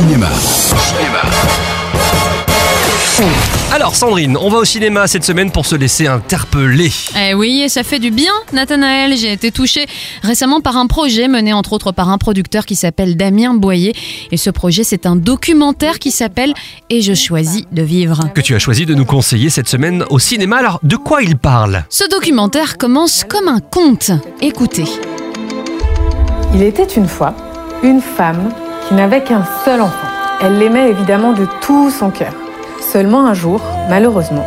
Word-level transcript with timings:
Cinéma. 0.00 0.30
Alors 3.70 3.94
Sandrine, 3.94 4.38
on 4.38 4.48
va 4.48 4.56
au 4.56 4.64
cinéma 4.64 5.06
cette 5.06 5.24
semaine 5.24 5.50
pour 5.50 5.66
se 5.66 5.74
laisser 5.74 6.06
interpeller. 6.06 6.90
Eh 7.20 7.34
oui, 7.34 7.60
et 7.60 7.68
ça 7.68 7.82
fait 7.82 7.98
du 7.98 8.10
bien, 8.10 8.32
Nathanaël. 8.54 9.14
J'ai 9.14 9.30
été 9.30 9.52
touchée 9.52 9.84
récemment 10.22 10.62
par 10.62 10.78
un 10.78 10.86
projet 10.86 11.28
mené 11.28 11.52
entre 11.52 11.74
autres 11.74 11.92
par 11.92 12.08
un 12.08 12.16
producteur 12.16 12.64
qui 12.64 12.76
s'appelle 12.76 13.18
Damien 13.18 13.52
Boyer. 13.52 13.92
Et 14.32 14.38
ce 14.38 14.48
projet, 14.48 14.84
c'est 14.84 15.04
un 15.04 15.16
documentaire 15.16 15.98
qui 15.98 16.12
s'appelle 16.12 16.54
Et 16.88 17.02
je 17.02 17.12
choisis 17.12 17.64
de 17.70 17.82
vivre. 17.82 18.32
Que 18.34 18.40
tu 18.40 18.54
as 18.54 18.58
choisi 18.58 18.86
de 18.86 18.94
nous 18.94 19.04
conseiller 19.04 19.50
cette 19.50 19.68
semaine 19.68 20.06
au 20.08 20.18
cinéma. 20.18 20.56
Alors, 20.56 20.80
de 20.82 20.96
quoi 20.96 21.22
il 21.22 21.36
parle? 21.36 21.84
Ce 21.90 22.08
documentaire 22.08 22.78
commence 22.78 23.24
comme 23.28 23.48
un 23.48 23.60
conte. 23.60 24.12
Écoutez. 24.40 24.86
Il 26.54 26.62
était 26.62 26.84
une 26.84 27.06
fois 27.06 27.34
une 27.82 28.00
femme 28.00 28.50
n'avait 28.92 29.22
qu'un 29.22 29.44
seul 29.64 29.80
enfant. 29.80 30.08
Elle 30.42 30.58
l'aimait 30.58 30.90
évidemment 30.90 31.32
de 31.32 31.46
tout 31.60 31.90
son 31.90 32.10
cœur. 32.10 32.32
Seulement 32.80 33.26
un 33.26 33.34
jour, 33.34 33.60
malheureusement, 33.88 34.44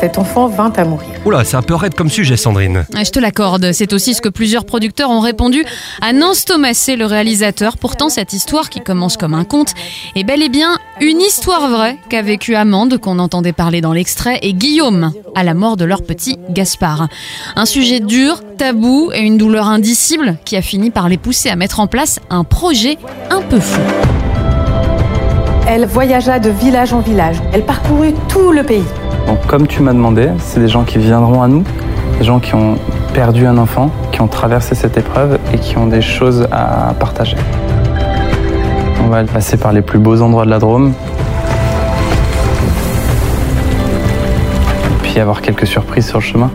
cet 0.00 0.18
enfant 0.18 0.46
vint 0.46 0.72
à 0.76 0.84
mourir. 0.84 1.08
Oula, 1.24 1.44
c'est 1.44 1.56
un 1.56 1.62
peu 1.62 1.74
raide 1.74 1.94
comme 1.94 2.10
sujet 2.10 2.36
Sandrine. 2.36 2.86
Je 2.94 3.10
te 3.10 3.18
l'accorde, 3.18 3.72
c'est 3.72 3.92
aussi 3.92 4.14
ce 4.14 4.20
que 4.20 4.28
plusieurs 4.28 4.64
producteurs 4.64 5.10
ont 5.10 5.20
répondu 5.20 5.64
à 6.00 6.12
Nance 6.12 6.44
Thomasé, 6.44 6.96
le 6.96 7.06
réalisateur. 7.06 7.76
Pourtant, 7.78 8.08
cette 8.08 8.32
histoire 8.32 8.70
qui 8.70 8.80
commence 8.80 9.16
comme 9.16 9.34
un 9.34 9.44
conte 9.44 9.74
est 10.16 10.24
bel 10.24 10.42
et 10.42 10.48
bien 10.48 10.78
une 11.00 11.20
histoire 11.20 11.68
vraie 11.68 11.96
qu'a 12.08 12.22
vécue 12.22 12.54
Amande, 12.54 12.98
qu'on 12.98 13.18
entendait 13.18 13.52
parler 13.52 13.80
dans 13.80 13.92
l'extrait, 13.92 14.38
et 14.42 14.54
Guillaume, 14.54 15.12
à 15.34 15.42
la 15.42 15.54
mort 15.54 15.76
de 15.76 15.84
leur 15.84 16.02
petit 16.02 16.38
Gaspard. 16.50 17.08
Un 17.56 17.66
sujet 17.66 18.00
dur, 18.00 18.42
tabou 18.58 19.10
et 19.12 19.20
une 19.20 19.38
douleur 19.38 19.68
indicible 19.68 20.36
qui 20.44 20.56
a 20.56 20.62
fini 20.62 20.90
par 20.90 21.08
les 21.08 21.18
pousser 21.18 21.48
à 21.48 21.56
mettre 21.56 21.80
en 21.80 21.86
place 21.86 22.20
un 22.30 22.44
projet 22.44 22.98
un 23.30 23.42
peu 23.42 23.60
fou. 23.60 23.80
Elle 25.66 25.86
voyagea 25.86 26.38
de 26.38 26.50
village 26.50 26.92
en 26.92 27.00
village. 27.00 27.36
Elle 27.54 27.62
parcourut 27.62 28.12
tout 28.28 28.52
le 28.52 28.62
pays. 28.62 28.84
Donc 29.26 29.46
comme 29.46 29.66
tu 29.66 29.80
m'as 29.80 29.94
demandé, 29.94 30.28
c'est 30.38 30.60
des 30.60 30.68
gens 30.68 30.84
qui 30.84 30.98
viendront 30.98 31.42
à 31.42 31.48
nous, 31.48 31.64
des 32.18 32.24
gens 32.24 32.38
qui 32.38 32.54
ont 32.54 32.76
perdu 33.14 33.46
un 33.46 33.56
enfant, 33.56 33.90
qui 34.12 34.20
ont 34.20 34.26
traversé 34.28 34.74
cette 34.74 34.98
épreuve 34.98 35.38
et 35.54 35.58
qui 35.58 35.78
ont 35.78 35.86
des 35.86 36.02
choses 36.02 36.46
à 36.52 36.94
partager. 37.00 37.36
On 39.02 39.08
va 39.08 39.24
passer 39.24 39.56
par 39.56 39.72
les 39.72 39.80
plus 39.80 39.98
beaux 39.98 40.20
endroits 40.20 40.44
de 40.44 40.50
la 40.50 40.58
Drôme. 40.58 40.92
Puis 45.02 45.18
avoir 45.18 45.40
quelques 45.40 45.66
surprises 45.66 46.08
sur 46.08 46.18
le 46.18 46.24
chemin. 46.24 46.50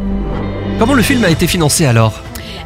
Comment 0.78 0.94
le 0.94 1.02
film 1.02 1.24
a 1.24 1.30
été 1.30 1.48
financé 1.48 1.88
alors? 1.88 2.14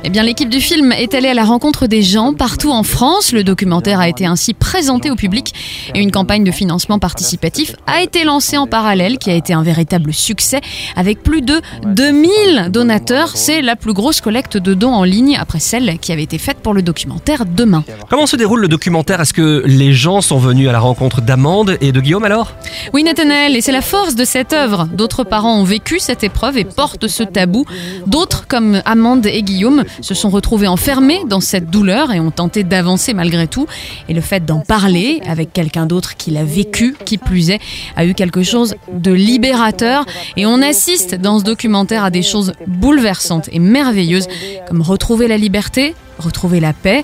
Eh 0.03 0.09
bien, 0.09 0.23
l'équipe 0.23 0.49
du 0.49 0.59
film 0.59 0.91
est 0.91 1.13
allée 1.13 1.29
à 1.29 1.33
la 1.33 1.43
rencontre 1.45 1.87
des 1.87 2.01
gens 2.01 2.33
partout 2.33 2.71
en 2.71 2.83
France. 2.83 3.31
Le 3.31 3.43
documentaire 3.43 3.99
a 3.99 4.09
été 4.09 4.25
ainsi 4.25 4.53
présenté 4.53 5.09
au 5.09 5.15
public 5.15 5.53
et 5.93 5.99
une 5.99 6.11
campagne 6.11 6.43
de 6.43 6.51
financement 6.51 6.99
participatif 6.99 7.75
a 7.87 8.01
été 8.01 8.23
lancée 8.23 8.57
en 8.57 8.67
parallèle 8.67 9.17
qui 9.17 9.29
a 9.29 9.33
été 9.33 9.53
un 9.53 9.63
véritable 9.63 10.13
succès 10.13 10.61
avec 10.95 11.23
plus 11.23 11.41
de 11.41 11.61
2000 11.85 12.69
donateurs. 12.69 13.31
C'est 13.35 13.61
la 13.61 13.75
plus 13.75 13.93
grosse 13.93 14.21
collecte 14.21 14.57
de 14.57 14.73
dons 14.73 14.93
en 14.93 15.03
ligne 15.03 15.37
après 15.39 15.59
celle 15.59 15.99
qui 15.99 16.11
avait 16.11 16.23
été 16.23 16.37
faite 16.37 16.57
pour 16.57 16.73
le 16.73 16.81
documentaire 16.81 17.45
Demain. 17.45 17.83
Comment 18.09 18.25
se 18.25 18.35
déroule 18.35 18.61
le 18.61 18.67
documentaire? 18.67 19.21
Est-ce 19.21 19.33
que 19.33 19.63
les 19.65 19.93
gens 19.93 20.21
sont 20.21 20.37
venus 20.37 20.69
à 20.69 20.71
la 20.71 20.79
rencontre 20.79 21.21
d'Amande 21.21 21.77
et 21.81 21.91
de 21.91 21.99
Guillaume 21.99 22.23
alors? 22.23 22.53
Oui, 22.93 23.03
Nathanaël, 23.03 23.55
et 23.55 23.61
c'est 23.61 23.71
la 23.71 23.81
force 23.81 24.15
de 24.15 24.25
cette 24.25 24.53
œuvre. 24.53 24.87
D'autres 24.93 25.23
parents 25.23 25.57
ont 25.59 25.63
vécu 25.63 25.99
cette 25.99 26.23
épreuve 26.23 26.57
et 26.57 26.63
portent 26.63 27.07
ce 27.07 27.23
tabou. 27.23 27.65
D'autres, 28.07 28.47
comme 28.47 28.81
Amande 28.85 29.25
et 29.25 29.43
Guillaume, 29.43 29.82
se 30.01 30.13
sont 30.13 30.29
retrouvés 30.29 30.67
enfermés 30.67 31.21
dans 31.27 31.39
cette 31.39 31.69
douleur 31.69 32.11
et 32.11 32.19
ont 32.19 32.31
tenté 32.31 32.63
d'avancer 32.63 33.13
malgré 33.13 33.47
tout. 33.47 33.67
Et 34.09 34.13
le 34.13 34.21
fait 34.21 34.45
d'en 34.45 34.59
parler 34.59 35.21
avec 35.27 35.53
quelqu'un 35.53 35.85
d'autre 35.85 36.15
qui 36.17 36.31
l'a 36.31 36.43
vécu, 36.43 36.95
qui 37.05 37.17
plus 37.17 37.49
est, 37.49 37.59
a 37.95 38.05
eu 38.05 38.13
quelque 38.13 38.43
chose 38.43 38.75
de 38.91 39.11
libérateur. 39.11 40.05
Et 40.37 40.45
on 40.45 40.61
assiste 40.61 41.15
dans 41.15 41.39
ce 41.39 41.43
documentaire 41.43 42.03
à 42.03 42.09
des 42.09 42.21
choses 42.23 42.53
bouleversantes 42.67 43.49
et 43.51 43.59
merveilleuses, 43.59 44.27
comme 44.67 44.81
retrouver 44.81 45.27
la 45.27 45.37
liberté, 45.37 45.95
retrouver 46.19 46.59
la 46.59 46.73
paix, 46.73 47.03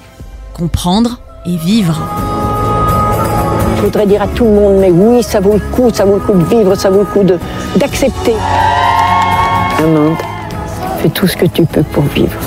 comprendre 0.54 1.20
et 1.46 1.56
vivre. 1.58 2.00
Je 3.78 3.84
voudrais 3.86 4.06
dire 4.06 4.22
à 4.22 4.28
tout 4.28 4.44
le 4.44 4.52
monde, 4.52 4.78
mais 4.82 4.90
oui, 4.92 5.24
ça 5.24 5.40
vaut 5.40 5.54
le 5.54 5.60
coup, 5.74 5.90
ça 5.94 6.04
vaut 6.04 6.16
le 6.16 6.20
coup 6.20 6.34
de 6.38 6.44
vivre, 6.44 6.76
ça 6.76 6.90
vaut 6.90 7.00
le 7.00 7.06
coup 7.06 7.24
de- 7.24 7.40
d'accepter. 7.78 8.34
Fais 11.02 11.10
tout 11.10 11.28
ce 11.28 11.38
que 11.38 11.46
tu 11.46 11.64
peux 11.64 11.84
pour 11.84 12.04
vivre. 12.04 12.38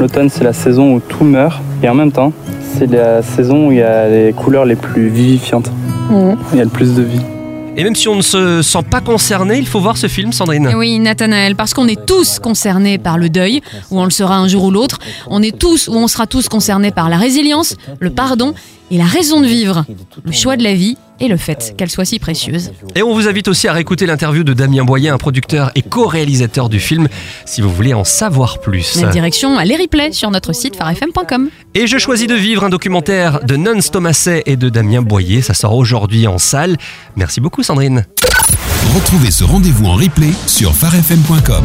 L'automne, 0.00 0.28
c'est 0.28 0.42
la 0.42 0.52
saison 0.52 0.94
où 0.94 1.00
tout 1.00 1.22
meurt 1.22 1.62
et 1.82 1.88
en 1.88 1.94
même 1.94 2.10
temps, 2.10 2.32
c'est 2.76 2.90
la 2.90 3.22
saison 3.22 3.68
où 3.68 3.72
il 3.72 3.78
y 3.78 3.82
a 3.82 4.08
les 4.08 4.32
couleurs 4.32 4.64
les 4.64 4.76
plus 4.76 5.08
vivifiantes. 5.08 5.70
Il 6.10 6.58
y 6.58 6.60
a 6.60 6.64
le 6.64 6.70
plus 6.70 6.94
de 6.94 7.02
vie. 7.02 7.20
Et 7.78 7.84
même 7.84 7.94
si 7.94 8.08
on 8.08 8.16
ne 8.16 8.22
se 8.22 8.62
sent 8.62 8.82
pas 8.90 9.02
concerné, 9.02 9.58
il 9.58 9.66
faut 9.66 9.80
voir 9.80 9.98
ce 9.98 10.06
film 10.06 10.32
Sandrine. 10.32 10.72
Oui, 10.74 10.98
Nathanaël, 10.98 11.56
parce 11.56 11.74
qu'on 11.74 11.88
est 11.88 12.06
tous 12.06 12.38
concernés 12.38 12.96
par 12.96 13.18
le 13.18 13.28
deuil, 13.28 13.60
ou 13.90 14.00
on 14.00 14.04
le 14.04 14.10
sera 14.10 14.38
un 14.38 14.48
jour 14.48 14.64
ou 14.64 14.70
l'autre. 14.70 14.98
On 15.26 15.42
est 15.42 15.56
tous, 15.56 15.88
ou 15.88 15.94
on 15.94 16.08
sera 16.08 16.26
tous 16.26 16.48
concernés 16.48 16.90
par 16.90 17.10
la 17.10 17.18
résilience, 17.18 17.76
le 18.00 18.08
pardon 18.10 18.54
et 18.90 18.96
la 18.96 19.04
raison 19.04 19.40
de 19.40 19.46
vivre, 19.46 19.84
le 20.24 20.32
choix 20.32 20.56
de 20.56 20.62
la 20.62 20.74
vie 20.74 20.96
et 21.20 21.28
le 21.28 21.36
fait 21.36 21.74
qu'elle 21.76 21.90
soit 21.90 22.04
si 22.04 22.18
précieuse. 22.18 22.72
Et 22.94 23.02
on 23.02 23.14
vous 23.14 23.28
invite 23.28 23.48
aussi 23.48 23.68
à 23.68 23.72
réécouter 23.72 24.06
l'interview 24.06 24.44
de 24.44 24.52
Damien 24.52 24.84
Boyer, 24.84 25.10
un 25.10 25.18
producteur 25.18 25.70
et 25.74 25.82
co-réalisateur 25.82 26.68
du 26.68 26.80
film, 26.80 27.08
si 27.44 27.60
vous 27.60 27.70
voulez 27.70 27.94
en 27.94 28.04
savoir 28.04 28.60
plus. 28.60 29.00
La 29.00 29.08
direction 29.08 29.58
à 29.58 29.64
les 29.64 29.76
replays 29.76 30.12
sur 30.12 30.30
notre 30.30 30.52
site 30.52 30.76
farfm.com. 30.76 31.50
Et 31.74 31.86
je 31.86 31.98
choisis 31.98 32.26
de 32.26 32.34
vivre 32.34 32.64
un 32.64 32.68
documentaire 32.68 33.44
de 33.44 33.56
Nance 33.56 33.90
Thomasset 33.90 34.42
et 34.46 34.56
de 34.56 34.68
Damien 34.68 35.02
Boyer. 35.02 35.42
Ça 35.42 35.54
sort 35.54 35.74
aujourd'hui 35.74 36.26
en 36.26 36.38
salle. 36.38 36.76
Merci 37.16 37.40
beaucoup 37.40 37.62
Sandrine. 37.62 38.04
Retrouvez 38.94 39.30
ce 39.30 39.44
rendez-vous 39.44 39.86
en 39.86 39.94
replay 39.94 40.30
sur 40.46 40.74
farfm.com. 40.74 41.64